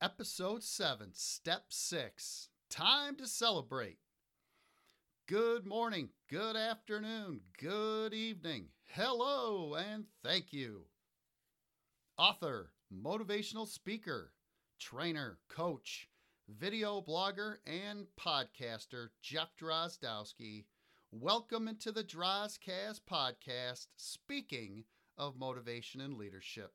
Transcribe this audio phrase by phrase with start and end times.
[0.00, 3.98] Episode 7, Step 6 Time to Celebrate.
[5.26, 10.82] Good morning, good afternoon, good evening, hello, and thank you.
[12.16, 14.30] Author, motivational speaker,
[14.78, 16.08] trainer, coach,
[16.48, 20.66] video blogger, and podcaster Jeff Drozdowski.
[21.10, 24.84] Welcome into the Drozcast podcast, speaking
[25.16, 26.72] of motivation and leadership.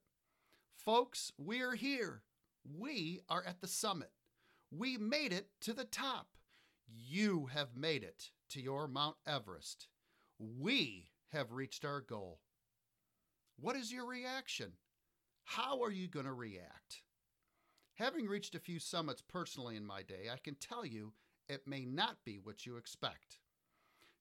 [0.76, 2.24] Folks, we're here.
[2.64, 4.12] We are at the summit.
[4.71, 6.27] We made it to the top.
[6.88, 9.88] You have made it to your Mount Everest.
[10.40, 12.40] We have reached our goal.
[13.59, 14.73] What is your reaction?
[15.44, 17.04] How are you going to react?
[17.95, 21.13] Having reached a few summits personally in my day, I can tell you
[21.48, 23.40] it may not be what you expect.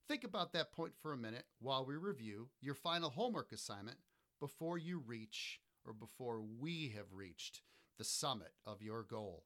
[0.08, 3.98] Think about that point for a minute while we review your final homework assignment
[4.40, 7.62] before you reach or before we have reached
[8.02, 9.44] the summit of your goal.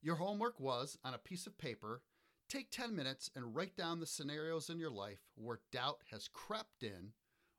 [0.00, 2.00] Your homework was on a piece of paper.
[2.48, 6.82] Take 10 minutes and write down the scenarios in your life where doubt has crept
[6.82, 7.12] in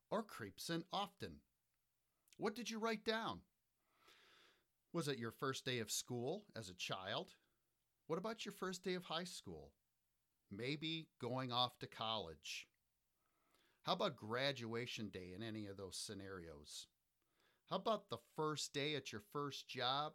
[0.09, 1.33] or creeps in often.
[2.37, 3.41] What did you write down?
[4.91, 7.35] Was it your first day of school as a child?
[8.07, 9.69] What about your first day of high school?
[10.51, 12.67] Maybe going off to college.
[13.83, 16.87] How about graduation day in any of those scenarios?
[17.71, 20.11] How about the first day at your first job?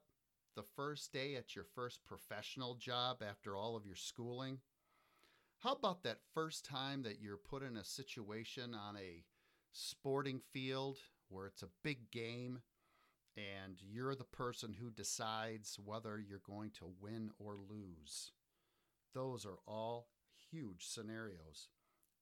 [0.57, 4.59] The first day at your first professional job after all of your schooling?
[5.61, 9.25] How about that first time that you're put in a situation on a
[9.73, 10.99] sporting field
[11.31, 12.59] where it's a big game
[13.39, 18.33] and you're the person who decides whether you're going to win or lose?
[19.15, 20.09] Those are all
[20.51, 21.69] huge scenarios.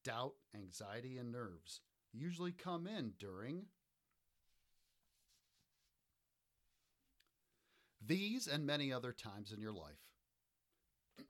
[0.04, 1.80] Doubt, anxiety, and nerves
[2.12, 3.64] usually come in during
[8.06, 10.02] these and many other times in your life.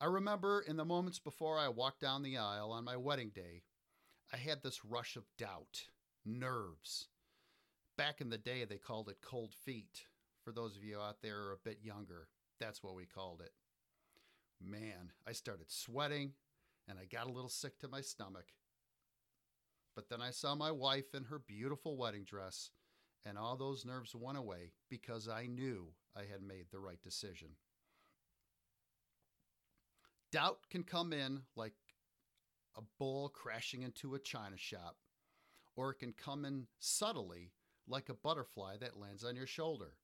[0.00, 3.62] I remember in the moments before I walked down the aisle on my wedding day,
[4.32, 5.82] I had this rush of doubt,
[6.24, 7.08] nerves.
[7.98, 10.04] Back in the day, they called it cold feet.
[10.44, 12.28] For those of you out there a bit younger,
[12.58, 13.52] that's what we called it.
[14.62, 16.32] Man, I started sweating
[16.88, 18.46] and I got a little sick to my stomach.
[19.94, 22.70] But then I saw my wife in her beautiful wedding dress
[23.24, 27.50] and all those nerves went away because I knew I had made the right decision.
[30.32, 31.74] Doubt can come in like
[32.76, 34.96] a bull crashing into a china shop,
[35.76, 37.52] or it can come in subtly
[37.88, 39.94] like a butterfly that lands on your shoulder.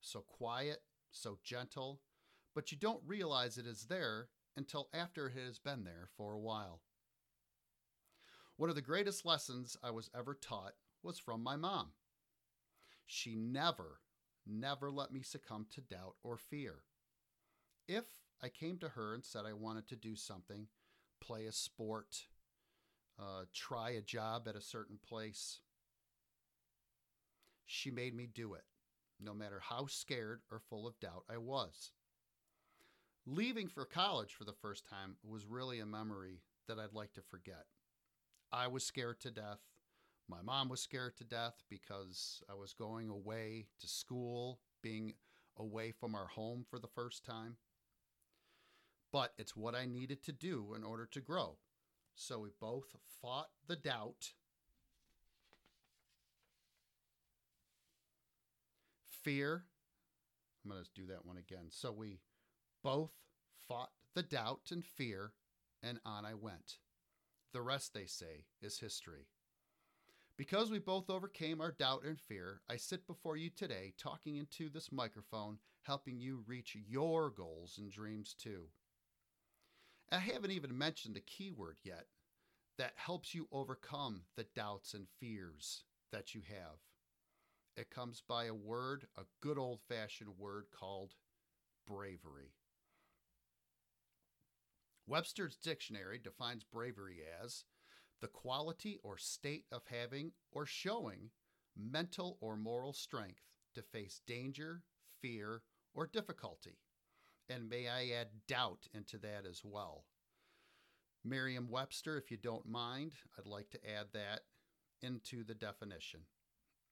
[0.00, 0.78] So quiet,
[1.10, 2.00] so gentle,
[2.54, 6.38] but you don't realize it is there until after it has been there for a
[6.38, 6.80] while.
[8.56, 11.88] One of the greatest lessons I was ever taught was from my mom.
[13.06, 14.00] She never,
[14.46, 16.84] never let me succumb to doubt or fear.
[17.86, 18.04] If
[18.42, 20.68] I came to her and said I wanted to do something,
[21.20, 22.26] play a sport,
[23.18, 25.60] uh, try a job at a certain place,
[27.66, 28.64] she made me do it,
[29.20, 31.92] no matter how scared or full of doubt I was.
[33.26, 37.22] Leaving for college for the first time was really a memory that I'd like to
[37.22, 37.66] forget.
[38.52, 39.60] I was scared to death.
[40.28, 45.14] My mom was scared to death because I was going away to school, being
[45.58, 47.56] away from our home for the first time.
[49.12, 51.58] But it's what I needed to do in order to grow.
[52.14, 54.32] So we both fought the doubt.
[59.22, 59.64] Fear.
[60.64, 61.66] I'm going to do that one again.
[61.68, 62.20] So we
[62.82, 63.12] both
[63.68, 65.32] fought the doubt and fear,
[65.82, 66.78] and on I went.
[67.52, 69.26] The rest, they say, is history.
[70.36, 74.68] Because we both overcame our doubt and fear, I sit before you today talking into
[74.68, 78.64] this microphone, helping you reach your goals and dreams too.
[80.10, 82.06] I haven't even mentioned the keyword yet
[82.78, 86.78] that helps you overcome the doubts and fears that you have.
[87.76, 91.14] It comes by a word, a good old fashioned word called
[91.86, 92.54] bravery.
[95.06, 97.64] Webster's dictionary defines bravery as
[98.20, 101.30] the quality or state of having or showing
[101.76, 103.42] mental or moral strength
[103.74, 104.82] to face danger,
[105.20, 105.62] fear,
[105.94, 106.78] or difficulty.
[107.48, 110.04] And may I add doubt into that as well.
[111.24, 114.40] Merriam Webster, if you don't mind, I'd like to add that
[115.02, 116.20] into the definition.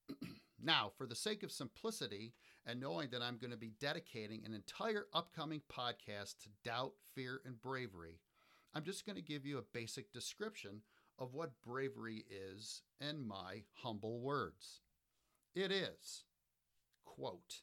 [0.61, 2.33] now, for the sake of simplicity
[2.65, 7.41] and knowing that I'm going to be dedicating an entire upcoming podcast to doubt, fear,
[7.45, 8.19] and bravery,
[8.73, 10.81] I'm just going to give you a basic description
[11.23, 14.81] of what bravery is in my humble words.
[15.55, 16.25] It is
[17.05, 17.61] quote,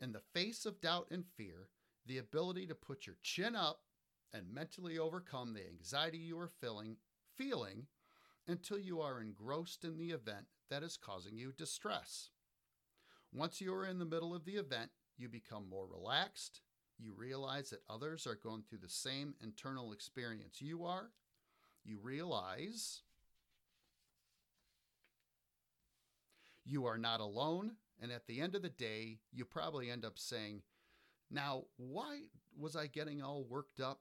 [0.00, 1.68] in the face of doubt and fear,
[2.06, 3.80] the ability to put your chin up
[4.32, 6.96] and mentally overcome the anxiety you are feeling,
[7.36, 7.86] feeling
[8.46, 12.30] until you are engrossed in the event that is causing you distress.
[13.32, 16.60] Once you are in the middle of the event, you become more relaxed.
[16.98, 21.10] You realize that others are going through the same internal experience you are.
[21.84, 23.02] You realize
[26.64, 27.72] you are not alone.
[28.00, 30.62] And at the end of the day, you probably end up saying,
[31.30, 32.22] Now, why
[32.56, 34.00] was I getting all worked up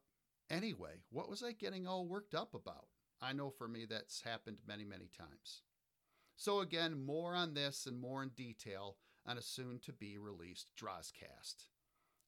[0.49, 1.03] anyway?
[1.11, 2.87] What was I getting all worked up about?
[3.21, 5.61] I know for me that's happened many, many times.
[6.35, 8.97] So, again, more on this and more in detail
[9.27, 11.67] on a soon to be released Drozcast.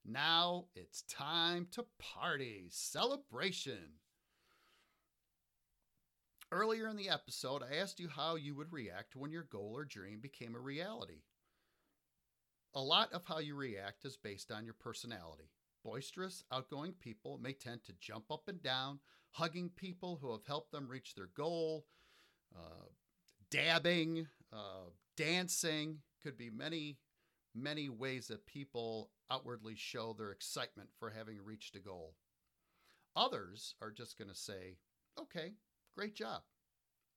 [0.05, 3.99] Now it's time to party, celebration.
[6.53, 9.85] Earlier in the episode, I asked you how you would react when your goal or
[9.85, 11.23] dream became a reality.
[12.75, 15.49] A lot of how you react is based on your personality.
[15.83, 18.99] Boisterous, outgoing people may tend to jump up and down,
[19.31, 21.87] hugging people who have helped them reach their goal,
[22.55, 22.85] uh,
[23.49, 26.01] dabbing, uh, dancing.
[26.21, 26.99] Could be many,
[27.55, 32.13] many ways that people outwardly show their excitement for having reached a goal.
[33.15, 34.77] Others are just going to say,
[35.19, 35.53] okay,
[35.95, 36.41] great job.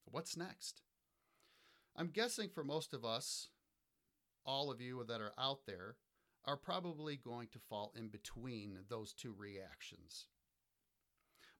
[0.05, 0.82] What's next?
[1.96, 3.49] I'm guessing for most of us,
[4.44, 5.96] all of you that are out there,
[6.44, 10.26] are probably going to fall in between those two reactions.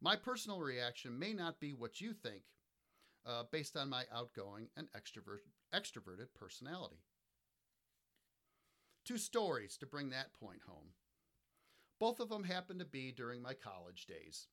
[0.01, 2.43] My personal reaction may not be what you think
[3.27, 5.41] uh, based on my outgoing and extrovert,
[5.75, 7.03] extroverted personality.
[9.05, 10.91] Two stories to bring that point home.
[11.99, 14.47] Both of them happened to be during my college days.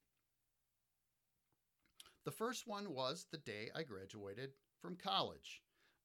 [2.26, 5.62] The first one was the day I graduated from college.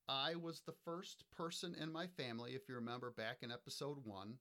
[0.08, 4.38] I was the first person in my family, if you remember back in episode one,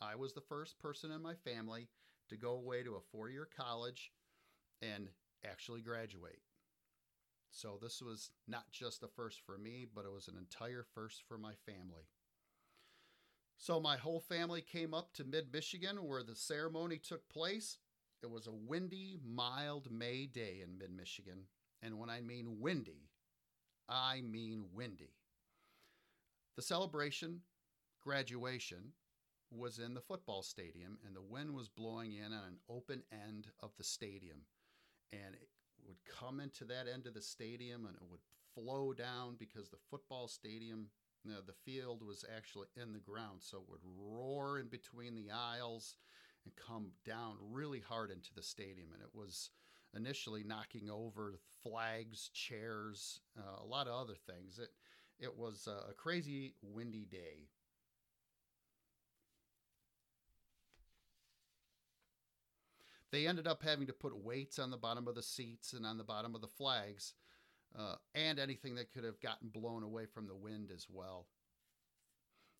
[0.00, 1.88] I was the first person in my family
[2.28, 4.12] to go away to a four year college
[4.80, 5.08] and
[5.44, 6.40] actually graduate.
[7.50, 11.22] So this was not just a first for me, but it was an entire first
[11.26, 12.06] for my family.
[13.56, 17.78] So my whole family came up to mid Michigan where the ceremony took place.
[18.22, 21.44] It was a windy, mild May day in mid Michigan.
[21.82, 23.08] And when I mean windy,
[23.88, 25.12] I mean windy.
[26.56, 27.40] The celebration,
[28.02, 28.92] graduation,
[29.50, 33.46] was in the football stadium, and the wind was blowing in on an open end
[33.60, 34.38] of the stadium.
[35.12, 35.48] And it
[35.86, 38.20] would come into that end of the stadium and it would
[38.54, 40.88] flow down because the football stadium,
[41.24, 43.38] you know, the field was actually in the ground.
[43.40, 45.96] So it would roar in between the aisles
[46.48, 48.88] and come down really hard into the stadium.
[48.92, 49.50] And it was
[49.94, 54.58] initially knocking over flags, chairs, uh, a lot of other things.
[54.58, 54.70] It,
[55.18, 57.48] it was a crazy windy day.
[63.10, 65.96] They ended up having to put weights on the bottom of the seats and on
[65.96, 67.14] the bottom of the flags,
[67.76, 71.26] uh, and anything that could have gotten blown away from the wind as well.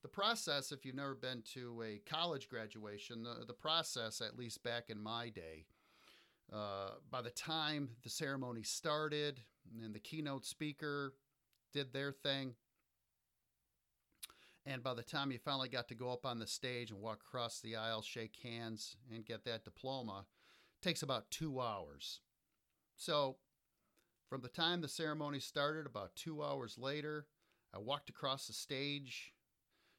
[0.03, 4.63] The process, if you've never been to a college graduation, the, the process, at least
[4.63, 5.65] back in my day,
[6.53, 9.41] uh, by the time the ceremony started
[9.83, 11.15] and the keynote speaker
[11.73, 12.55] did their thing,
[14.65, 17.21] and by the time you finally got to go up on the stage and walk
[17.27, 20.27] across the aisle, shake hands, and get that diploma,
[20.81, 22.21] takes about two hours.
[22.97, 23.37] So,
[24.29, 27.27] from the time the ceremony started, about two hours later,
[27.75, 29.33] I walked across the stage,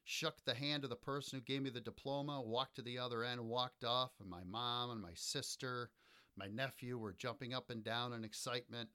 [0.10, 3.24] shook the hand of the person who gave me the diploma, walked to the other
[3.24, 5.92] end, walked off, and my mom and my sister,
[6.36, 8.90] my nephew were jumping up and down in excitement.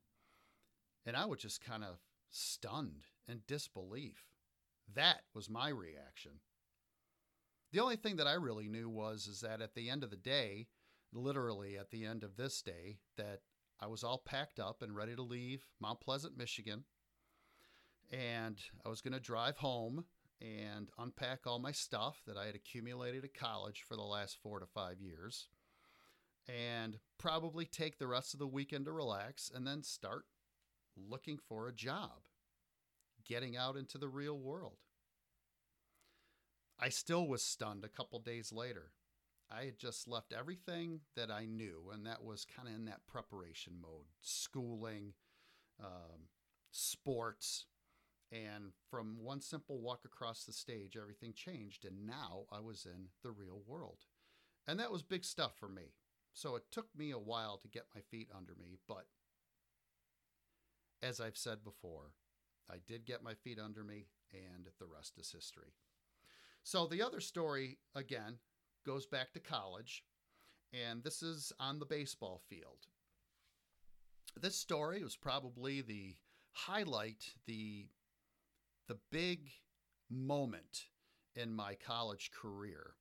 [1.06, 4.25] And I was just kind of stunned in disbelief.
[4.92, 6.33] That was my reaction.
[7.71, 10.16] The only thing that I really knew was is that at the end of the
[10.16, 10.66] day,
[11.12, 13.38] literally at the end of this day that
[13.78, 16.83] I was all packed up and ready to leave Mount Pleasant, Michigan.
[18.11, 20.06] And I was going to drive home
[20.41, 24.61] and unpack all my stuff that I had accumulated at college for the last four
[24.61, 25.49] to five years
[26.49, 30.25] and probably take the rest of the weekend to relax and then start
[30.97, 32.26] looking for a job,
[33.26, 34.76] getting out into the real world.
[36.79, 38.91] I still was stunned a couple days later.
[39.50, 43.07] I had just left everything that I knew, and that was kind of in that
[43.07, 45.12] preparation mode schooling,
[45.81, 46.29] um,
[46.71, 47.67] sports.
[48.33, 51.85] And from one simple walk across the stage, everything changed.
[51.85, 53.99] And now I was in the real world.
[54.66, 55.93] And that was big stuff for me.
[56.33, 58.78] So it took me a while to get my feet under me.
[58.88, 59.07] But
[61.02, 62.12] as I've said before,
[62.71, 65.75] I did get my feet under me, and the rest is history.
[66.62, 68.38] So the other story, again,
[68.87, 70.02] goes back to college,
[70.73, 72.87] and this is on the baseball field.
[74.40, 76.16] This story was probably the
[76.52, 77.87] highlight, the,
[78.88, 79.50] the big
[80.11, 80.87] moment
[81.35, 82.95] in my college career.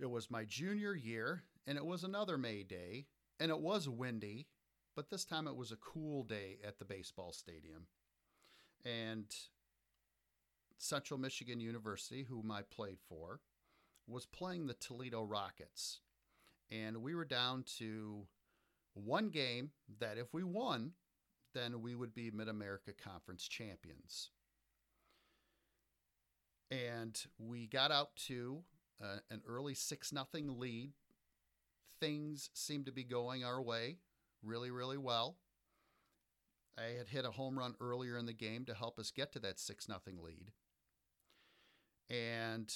[0.00, 3.06] It was my junior year, and it was another May Day,
[3.38, 4.48] and it was windy,
[4.96, 7.86] but this time it was a cool day at the baseball stadium.
[8.84, 9.26] And
[10.78, 13.40] Central Michigan University, whom I played for,
[14.08, 16.00] was playing the Toledo Rockets.
[16.70, 18.26] And we were down to
[18.94, 19.70] one game
[20.00, 20.92] that if we won,
[21.54, 24.30] then we would be Mid America Conference champions.
[26.72, 28.62] And we got out to
[29.02, 30.92] uh, an early 6 nothing lead.
[32.00, 33.98] Things seemed to be going our way
[34.42, 35.36] really, really well.
[36.78, 39.38] I had hit a home run earlier in the game to help us get to
[39.40, 40.50] that 6 nothing lead.
[42.08, 42.74] And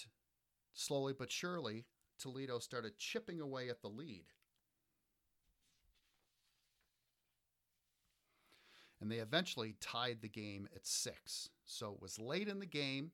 [0.74, 1.86] slowly but surely,
[2.18, 4.26] Toledo started chipping away at the lead.
[9.00, 11.50] And they eventually tied the game at six.
[11.64, 13.12] So it was late in the game.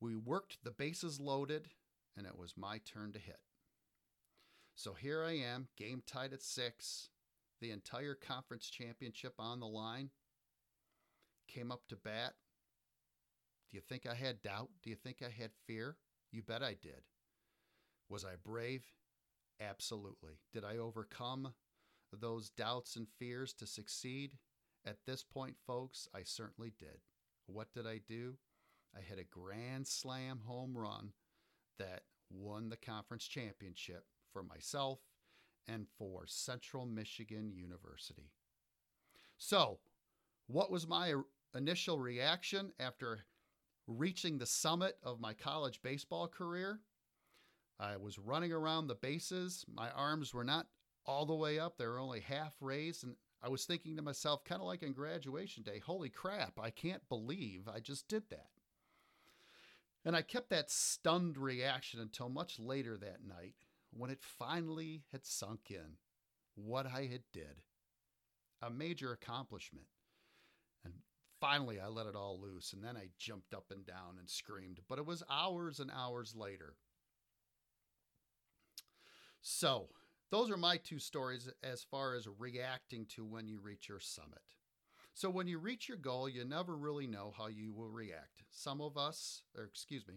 [0.00, 1.68] We worked the bases loaded,
[2.16, 3.40] and it was my turn to hit.
[4.74, 7.08] So here I am, game tied at six,
[7.60, 10.10] the entire conference championship on the line.
[11.48, 12.34] Came up to bat.
[13.70, 14.68] Do you think I had doubt?
[14.82, 15.96] Do you think I had fear?
[16.30, 17.02] You bet I did.
[18.08, 18.84] Was I brave?
[19.60, 20.38] Absolutely.
[20.52, 21.54] Did I overcome
[22.12, 24.32] those doubts and fears to succeed?
[24.84, 27.00] At this point, folks, I certainly did.
[27.46, 28.34] What did I do?
[28.96, 31.12] I hit a grand slam home run
[31.78, 35.00] that won the conference championship for myself
[35.68, 38.30] and for Central Michigan University.
[39.36, 39.78] So,
[40.46, 41.14] what was my
[41.54, 43.24] initial reaction after
[43.86, 46.80] reaching the summit of my college baseball career?
[47.78, 49.66] I was running around the bases.
[49.72, 50.66] My arms were not
[51.04, 53.04] all the way up, they were only half raised.
[53.04, 56.70] And I was thinking to myself, kind of like on graduation day, holy crap, I
[56.70, 58.48] can't believe I just did that.
[60.06, 63.56] And I kept that stunned reaction until much later that night
[63.90, 65.96] when it finally had sunk in
[66.54, 67.62] what I had did.
[68.62, 69.88] A major accomplishment.
[70.84, 70.94] And
[71.40, 74.78] finally I let it all loose and then I jumped up and down and screamed,
[74.88, 76.74] but it was hours and hours later.
[79.42, 79.88] So,
[80.30, 84.42] those are my two stories as far as reacting to when you reach your summit.
[85.16, 88.42] So when you reach your goal, you never really know how you will react.
[88.50, 90.16] Some of us, or excuse me,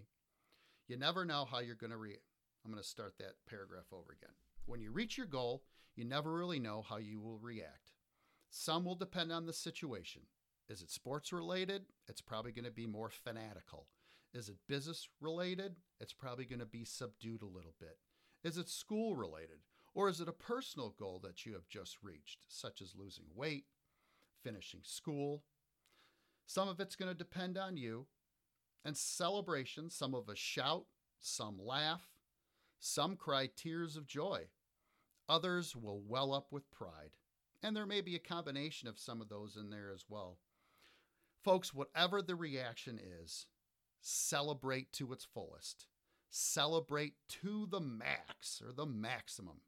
[0.89, 2.19] you never know how you're going to react.
[2.65, 4.35] I'm going to start that paragraph over again.
[4.65, 5.63] When you reach your goal,
[5.95, 7.93] you never really know how you will react.
[8.49, 10.23] Some will depend on the situation.
[10.67, 11.83] Is it sports related?
[12.09, 13.87] It's probably going to be more fanatical.
[14.33, 15.77] Is it business related?
[16.01, 17.99] It's probably going to be subdued a little bit.
[18.43, 19.59] Is it school related?
[19.93, 23.63] Or is it a personal goal that you have just reached, such as losing weight,
[24.43, 25.43] finishing school.
[26.45, 28.07] Some of it's going to depend on you.
[28.85, 30.85] And celebration, some of us shout,
[31.19, 32.07] some laugh,
[32.79, 34.47] some cry tears of joy.
[35.27, 37.11] Others will well up with pride.
[37.61, 40.37] And there may be a combination of some of those in there as well.
[41.43, 43.47] Folks, whatever the reaction is,
[44.01, 45.87] celebrate to its fullest.
[46.29, 49.61] Celebrate to the max or the maximum.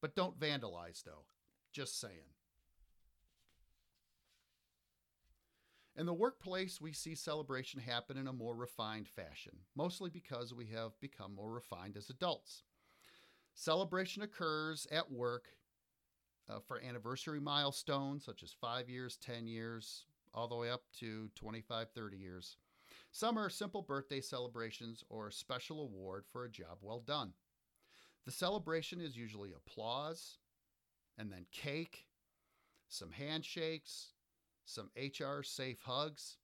[0.00, 1.24] But don't vandalize, though.
[1.72, 2.34] Just saying.
[5.98, 10.66] In the workplace, we see celebration happen in a more refined fashion, mostly because we
[10.66, 12.62] have become more refined as adults.
[13.54, 15.48] Celebration occurs at work
[16.48, 21.30] uh, for anniversary milestones such as five years, 10 years, all the way up to
[21.34, 22.58] 25, 30 years.
[23.10, 27.32] Some are simple birthday celebrations or a special award for a job well done.
[28.24, 30.38] The celebration is usually applause,
[31.18, 32.06] and then cake,
[32.88, 34.12] some handshakes,
[34.68, 36.36] some HR safe hugs,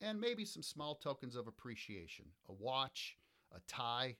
[0.00, 3.16] and maybe some small tokens of appreciation a watch,
[3.54, 4.16] a tie,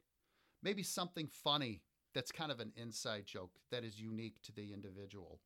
[0.63, 5.41] maybe something funny that's kind of an inside joke that is unique to the individual.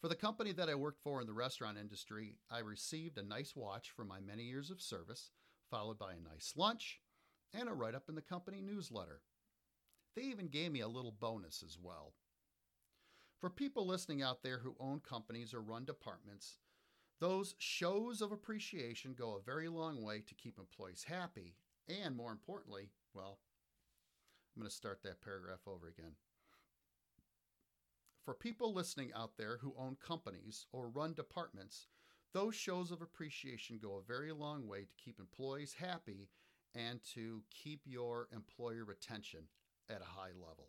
[0.00, 3.54] For the company that I worked for in the restaurant industry, I received a nice
[3.56, 5.30] watch for my many years of service,
[5.70, 7.00] followed by a nice lunch
[7.54, 9.22] and a write up in the company newsletter.
[10.14, 12.14] They even gave me a little bonus as well.
[13.40, 16.58] For people listening out there who own companies or run departments,
[17.20, 21.54] those shows of appreciation go a very long way to keep employees happy
[21.88, 23.38] and, more importantly, well,
[24.56, 26.12] I'm going to start that paragraph over again.
[28.24, 31.86] For people listening out there who own companies or run departments,
[32.34, 36.28] Those shows of appreciation go a very long way to keep employees happy
[36.74, 39.44] and to keep your employer retention
[39.88, 40.68] at a high level.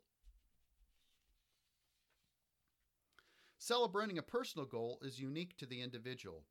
[3.62, 6.46] Celebrating a personal goal is unique to the individual.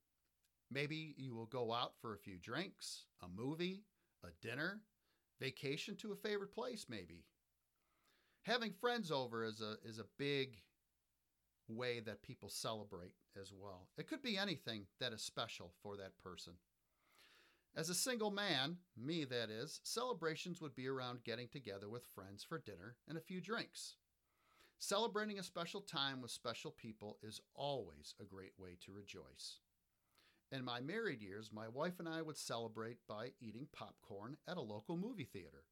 [0.70, 3.82] Maybe you will go out for a few drinks, a movie,
[4.22, 4.82] a dinner,
[5.40, 7.24] vacation to a favorite place, maybe.
[8.42, 10.58] Having friends over is a, is a big
[11.66, 13.88] way that people celebrate as well.
[13.96, 16.54] It could be anything that is special for that person.
[17.74, 22.44] As a single man, me that is, celebrations would be around getting together with friends
[22.44, 23.96] for dinner and a few drinks.
[24.80, 29.58] Celebrating a special time with special people is always a great way to rejoice.
[30.52, 34.62] In my married years, my wife and I would celebrate by eating popcorn at a
[34.62, 35.64] local movie theater.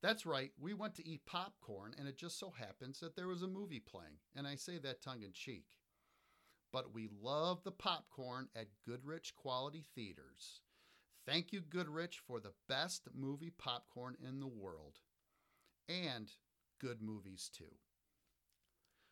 [0.00, 3.42] That's right, we went to eat popcorn, and it just so happens that there was
[3.42, 5.66] a movie playing, and I say that tongue in cheek.
[6.72, 10.60] But we love the popcorn at Goodrich Quality Theaters.
[11.26, 15.00] Thank you, Goodrich, for the best movie popcorn in the world.
[15.88, 16.30] And
[16.80, 17.74] good movies, too.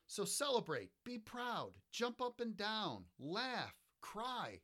[0.07, 4.61] So celebrate, be proud, jump up and down, laugh, cry.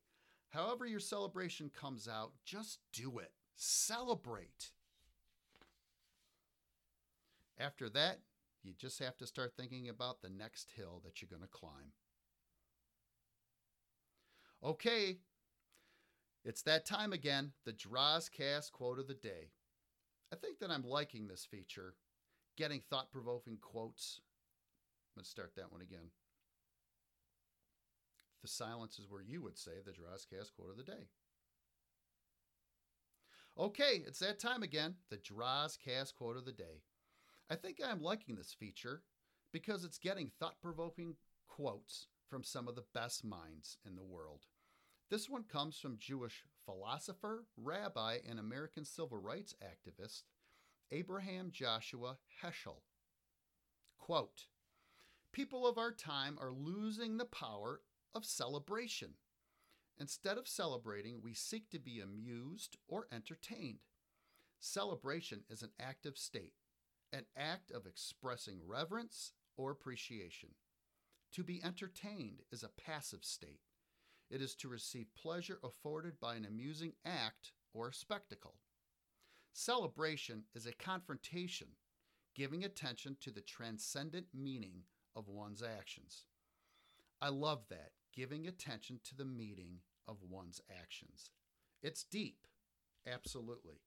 [0.50, 3.32] However, your celebration comes out, just do it.
[3.56, 4.70] Celebrate.
[7.58, 8.20] After that,
[8.62, 11.92] you just have to start thinking about the next hill that you're going to climb.
[14.64, 15.18] Okay,
[16.44, 19.50] it's that time again, the Drozcast quote of the day.
[20.32, 21.94] I think that I'm liking this feature,
[22.56, 24.20] getting thought provoking quotes
[25.16, 26.10] Let's start that one again.
[28.42, 31.08] The silence is where you would say the Drozcast quote of the day.
[33.58, 36.82] Okay, it's that time again, the Drozcast quote of the day.
[37.50, 39.02] I think I'm liking this feature
[39.52, 41.16] because it's getting thought provoking
[41.46, 44.46] quotes from some of the best minds in the world.
[45.10, 50.22] This one comes from Jewish philosopher, rabbi, and American civil rights activist
[50.90, 52.80] Abraham Joshua Heschel.
[53.98, 54.46] Quote
[55.32, 57.80] People of our time are losing the power
[58.14, 59.14] of celebration.
[59.98, 63.78] Instead of celebrating, we seek to be amused or entertained.
[64.60, 66.52] Celebration is an active state,
[67.14, 70.50] an act of expressing reverence or appreciation.
[71.32, 73.60] To be entertained is a passive state.
[74.30, 78.56] It is to receive pleasure afforded by an amusing act or spectacle.
[79.54, 81.68] Celebration is a confrontation,
[82.34, 84.82] giving attention to the transcendent meaning
[85.14, 86.24] of one's actions.
[87.20, 91.30] I love that, giving attention to the meaning of one's actions.
[91.82, 92.46] It's deep,
[93.06, 93.80] absolutely.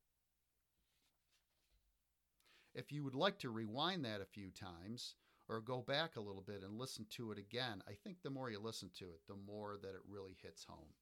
[2.73, 5.15] If you would like to rewind that a few times
[5.47, 8.49] or go back a little bit and listen to it again, I think the more
[8.49, 10.93] you listen to it, the more that it really hits home.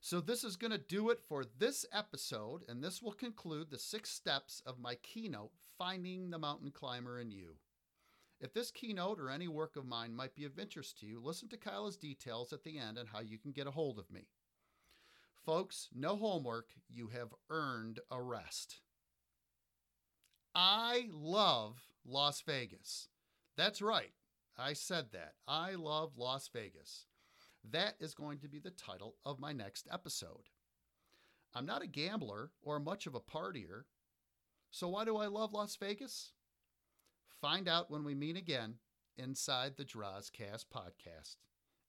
[0.00, 3.78] So, this is going to do it for this episode, and this will conclude the
[3.78, 7.56] six steps of my keynote, Finding the Mountain Climber in You.
[8.40, 11.48] If this keynote or any work of mine might be of interest to you, listen
[11.48, 14.28] to Kyla's details at the end on how you can get a hold of me.
[15.44, 16.68] Folks, no homework.
[16.88, 18.80] You have earned a rest.
[20.54, 23.08] I love Las Vegas.
[23.56, 24.12] That's right.
[24.56, 25.34] I said that.
[25.46, 27.06] I love Las Vegas.
[27.68, 30.48] That is going to be the title of my next episode.
[31.54, 33.84] I'm not a gambler or much of a partier.
[34.70, 36.32] So why do I love Las Vegas?
[37.40, 38.74] Find out when we meet again
[39.16, 41.36] inside the Drozcast podcast.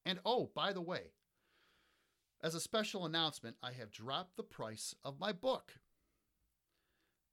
[0.06, 1.12] And oh, by the way,
[2.42, 5.74] as a special announcement, I have dropped the price of my book.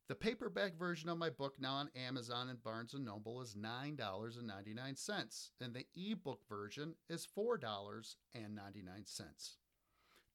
[0.07, 5.49] The paperback version of my book now on Amazon and Barnes & Noble is $9.99
[5.59, 9.51] and the ebook version is $4.99.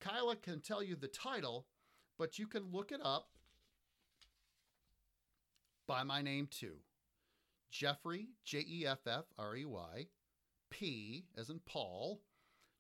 [0.01, 1.67] Kyla can tell you the title,
[2.19, 3.31] but you can look it up
[5.87, 6.77] by my name too.
[7.73, 10.07] Jeffrey, J E F F R E Y,
[10.71, 12.21] P as in Paul,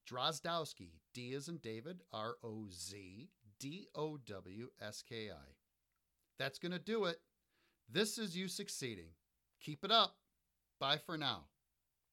[0.09, 5.55] Drozdowski, D as in David, R O Z D O W S K I.
[6.39, 7.17] That's going to do it.
[7.91, 9.11] This is you succeeding.
[9.61, 10.17] Keep it up.
[10.79, 11.45] Bye for now.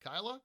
[0.04, 0.42] Kyla?